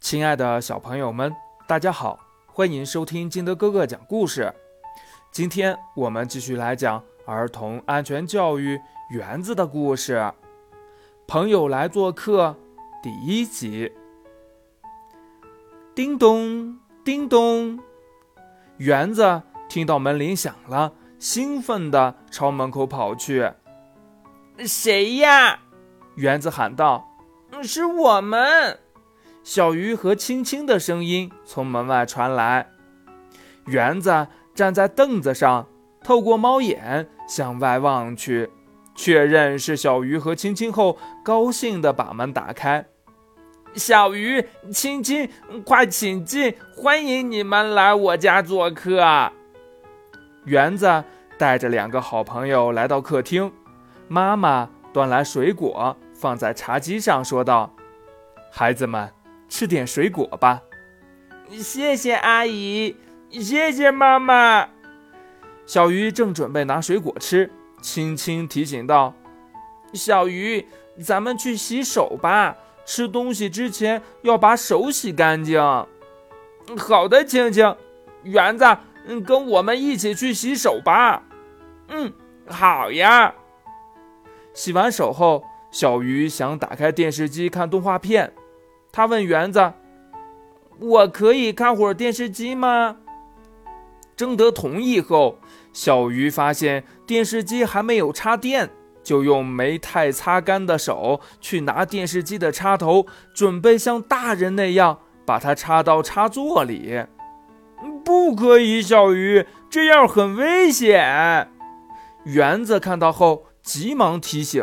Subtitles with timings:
[0.00, 1.36] 亲爱的小朋友们，
[1.68, 4.52] 大家好，欢迎收听金德哥哥讲故事。
[5.30, 10.32] 今天我们继续来讲儿童安全教育园子的故事。
[11.28, 12.56] 朋友来做客
[13.02, 13.92] 第一集。
[15.94, 17.78] 叮咚，叮咚，
[18.78, 23.52] 园子听到门铃响了，兴奋地朝门口跑去。
[24.66, 25.60] 谁呀？
[26.16, 27.06] 园子喊道
[27.62, 28.80] ：“是我们。”
[29.42, 32.68] 小鱼和青青的声音从门外传来。
[33.66, 35.66] 园子站在凳子上，
[36.02, 38.50] 透过猫眼向外望去，
[38.94, 42.84] 确认是小鱼和青青后，高兴地把门打开。
[43.74, 45.30] 小鱼、青青，
[45.64, 46.54] 快请进！
[46.74, 49.30] 欢迎你们来我家做客。
[50.44, 51.04] 园子
[51.38, 53.52] 带着两个好朋友来到客厅，
[54.08, 57.72] 妈妈端来水果放在茶几上，说道
[58.50, 59.08] ：“孩子们。”
[59.50, 60.62] 吃点水果吧，
[61.50, 62.96] 谢谢阿姨，
[63.30, 64.68] 谢谢妈妈。
[65.66, 67.50] 小鱼正准备拿水果吃，
[67.82, 69.12] 青青提醒道
[69.92, 70.66] ：“小鱼，
[71.02, 75.60] 咱们去洗手吧，吃东西之前要把手洗干净。”
[76.78, 77.76] 好的，青青，
[78.22, 78.64] 园子，
[79.06, 81.24] 嗯，跟我们一起去洗手吧。
[81.88, 82.12] 嗯，
[82.48, 83.34] 好呀。
[84.54, 88.32] 洗完手后，小鱼想打开电视机看动画片。
[88.92, 89.72] 他问园子
[90.80, 92.96] ：“我可以看会儿电视机吗？”
[94.16, 95.38] 征得同意后，
[95.72, 98.68] 小鱼发现电视机还没有插电，
[99.02, 107.04] 就用没太擦干的手去拿电视机的插头，准备像大人那样把它插到插座里。
[108.04, 111.48] 不可以，小鱼，这样很危险。
[112.24, 114.62] 园子看到后，急忙提醒：“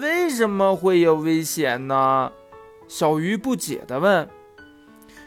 [0.00, 2.30] 为什么会有危险呢？”
[2.88, 4.28] 小鱼不解地问：“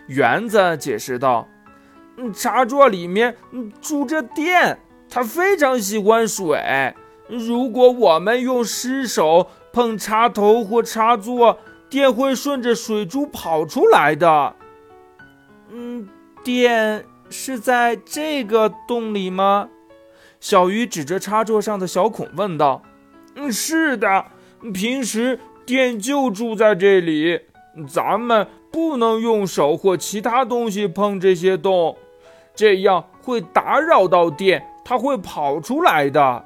[0.08, 1.48] 园子解释道，
[2.18, 3.36] 嗯插座里面
[3.82, 4.80] 住着电，
[5.10, 6.94] 它非常喜欢水。
[7.28, 11.60] 如果我们用湿手碰插头或插座，
[11.90, 14.56] 电会顺着水珠跑出来的。
[15.72, 16.08] ”“嗯，
[16.44, 19.70] 电是在这个洞里吗？”
[20.40, 22.82] 小鱼指着插座上的小孔问道。
[23.36, 24.26] “嗯，是的，
[24.74, 27.42] 平时电就住在这里。”
[27.88, 31.96] 咱们不能用手或其他东西碰这些洞，
[32.56, 36.46] 这样会打扰到电，它会跑出来的。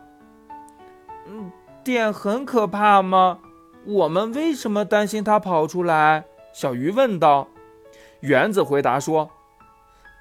[1.25, 1.49] 嗯，
[1.81, 3.39] 电很可怕吗？
[3.85, 6.25] 我们为什么担心它跑出来？
[6.51, 7.47] 小鱼问道。
[8.19, 9.31] 园子回答说：“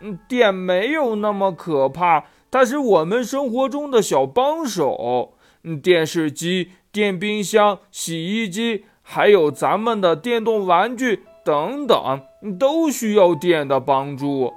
[0.01, 5.35] 嗯，电没有那么可怕，它是我们生活中的小帮手。
[5.65, 12.23] 嗯，电视机、电冰箱、洗衣机。”还有咱们的电动玩具等等，
[12.59, 14.51] 都需要电的帮助。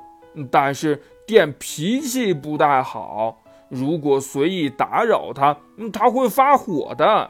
[0.50, 5.58] 但是电脾气不太好，如果随意打扰它，
[5.92, 7.30] 它会发火的。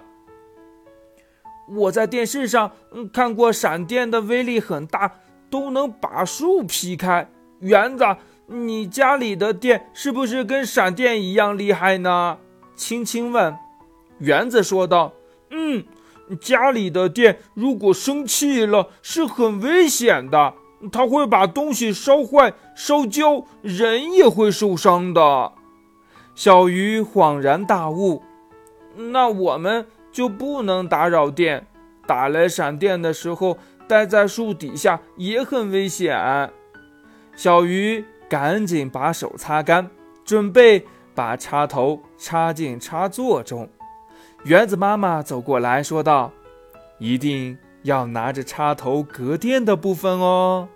[1.67, 2.71] 我在电视上
[3.11, 5.11] 看过，闪电的威力很大，
[5.49, 7.27] 都能把树劈开。
[7.61, 8.05] 园子，
[8.45, 12.37] 你家里的电是不是跟闪电一样厉害呢？
[12.75, 13.57] 青青问。
[14.19, 15.11] 园子说道
[15.49, 15.83] ：“嗯。”
[16.39, 20.53] 家里的电如果生气了，是很危险的。
[20.91, 25.51] 它会把东西烧坏、烧焦，人也会受伤的。
[26.35, 28.21] 小鱼恍然大悟：
[28.95, 31.65] 那我们就不能打扰电。
[32.05, 36.51] 打来闪电的时候，待在树底下也很危险。
[37.35, 39.89] 小鱼赶紧把手擦干，
[40.23, 40.85] 准备
[41.15, 43.67] 把插头插进插座中。
[44.45, 46.31] 园子妈妈走过来说道
[46.99, 50.69] ：“一定要拿着插头隔电的部分哦。”